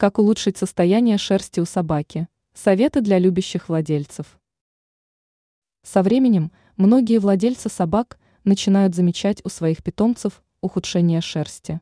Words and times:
Как 0.00 0.20
улучшить 0.20 0.56
состояние 0.56 1.18
шерсти 1.18 1.58
у 1.58 1.64
собаки? 1.64 2.28
Советы 2.54 3.00
для 3.00 3.18
любящих 3.18 3.68
владельцев. 3.68 4.38
Со 5.82 6.04
временем 6.04 6.52
многие 6.76 7.18
владельцы 7.18 7.68
собак 7.68 8.20
начинают 8.44 8.94
замечать 8.94 9.44
у 9.44 9.48
своих 9.48 9.82
питомцев 9.82 10.44
ухудшение 10.60 11.20
шерсти. 11.20 11.80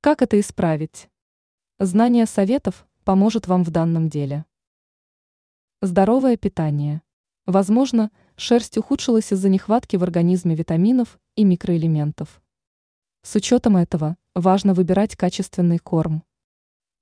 Как 0.00 0.22
это 0.22 0.40
исправить? 0.40 1.10
Знание 1.78 2.24
советов 2.24 2.86
поможет 3.04 3.48
вам 3.48 3.64
в 3.64 3.70
данном 3.70 4.08
деле. 4.08 4.46
Здоровое 5.82 6.38
питание. 6.38 7.02
Возможно, 7.44 8.10
шерсть 8.34 8.78
ухудшилась 8.78 9.30
из-за 9.30 9.50
нехватки 9.50 9.96
в 9.96 10.02
организме 10.02 10.54
витаминов 10.54 11.20
и 11.36 11.44
микроэлементов. 11.44 12.40
С 13.20 13.34
учетом 13.34 13.76
этого 13.76 14.16
важно 14.34 14.72
выбирать 14.72 15.16
качественный 15.16 15.78
корм. 15.78 16.24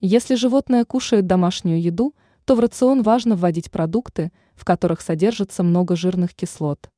Если 0.03 0.35
животное 0.35 0.87
кушает 0.87 1.27
домашнюю 1.27 1.81
еду, 1.81 2.15
то 2.47 2.55
в 2.55 2.61
рацион 2.61 3.03
важно 3.03 3.37
вводить 3.37 3.71
продукты, 3.71 4.33
в 4.55 4.65
которых 4.65 5.03
содержится 5.03 5.63
много 5.63 5.95
жирных 5.95 6.35
кислот. 6.35 6.91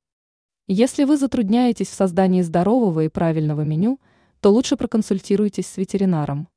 Если 0.69 1.03
вы 1.03 1.17
затрудняетесь 1.17 1.89
в 1.89 1.95
создании 1.95 2.43
здорового 2.43 3.01
и 3.05 3.09
правильного 3.09 3.63
меню, 3.63 4.01
то 4.41 4.53
лучше 4.53 4.77
проконсультируйтесь 4.77 5.67
с 5.67 5.77
ветеринаром. 5.77 6.49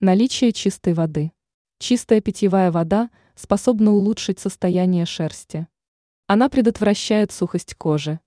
Наличие 0.00 0.52
чистой 0.52 0.94
воды. 0.94 1.30
Чистая 1.78 2.20
питьевая 2.20 2.72
вода 2.72 3.10
способна 3.36 3.92
улучшить 3.92 4.40
состояние 4.40 5.06
шерсти. 5.06 5.68
Она 6.26 6.48
предотвращает 6.48 7.30
сухость 7.30 7.76
кожи. 7.76 8.18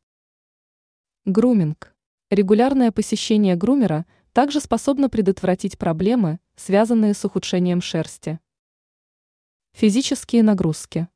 Груминг. 1.25 1.93
Регулярное 2.29 2.93
посещение 2.93 3.57
грумера 3.57 4.05
также 4.31 4.61
способно 4.61 5.09
предотвратить 5.09 5.77
проблемы, 5.77 6.39
связанные 6.57 7.13
с 7.13 7.23
ухудшением 7.23 7.81
шерсти. 7.81 8.39
Физические 9.73 10.41
нагрузки. 10.41 11.07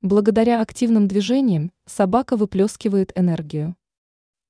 Благодаря 0.00 0.62
активным 0.62 1.06
движениям 1.06 1.70
собака 1.84 2.36
выплескивает 2.36 3.12
энергию. 3.14 3.76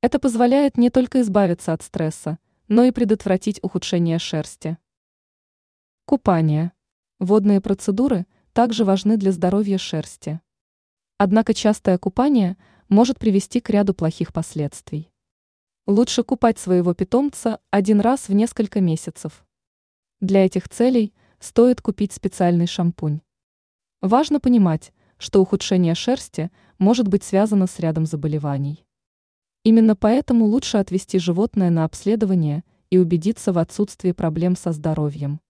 Это 0.00 0.20
позволяет 0.20 0.78
не 0.78 0.88
только 0.88 1.20
избавиться 1.22 1.72
от 1.72 1.82
стресса, 1.82 2.38
но 2.68 2.84
и 2.84 2.92
предотвратить 2.92 3.58
ухудшение 3.62 4.20
шерсти. 4.20 4.78
Купание. 6.04 6.72
Водные 7.18 7.60
процедуры 7.60 8.26
также 8.52 8.84
важны 8.84 9.16
для 9.16 9.32
здоровья 9.32 9.78
шерсти. 9.78 10.40
Однако 11.18 11.54
частое 11.54 11.98
купание 11.98 12.56
может 12.88 13.18
привести 13.18 13.60
к 13.60 13.68
ряду 13.70 13.94
плохих 13.94 14.32
последствий. 14.32 15.10
Лучше 15.86 16.22
купать 16.22 16.58
своего 16.58 16.94
питомца 16.94 17.60
один 17.70 18.00
раз 18.00 18.28
в 18.28 18.32
несколько 18.32 18.80
месяцев. 18.80 19.45
Для 20.20 20.46
этих 20.46 20.68
целей 20.70 21.12
стоит 21.40 21.82
купить 21.82 22.12
специальный 22.12 22.66
шампунь. 22.66 23.20
Важно 24.00 24.40
понимать, 24.40 24.94
что 25.18 25.42
ухудшение 25.42 25.94
шерсти 25.94 26.50
может 26.78 27.08
быть 27.08 27.22
связано 27.22 27.66
с 27.66 27.78
рядом 27.78 28.06
заболеваний. 28.06 28.86
Именно 29.62 29.94
поэтому 29.94 30.46
лучше 30.46 30.78
отвести 30.78 31.18
животное 31.18 31.68
на 31.68 31.84
обследование 31.84 32.64
и 32.88 32.96
убедиться 32.96 33.52
в 33.52 33.58
отсутствии 33.58 34.12
проблем 34.12 34.56
со 34.56 34.72
здоровьем. 34.72 35.40